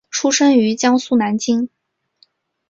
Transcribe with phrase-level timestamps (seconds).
[0.09, 1.69] 出生于江苏南京。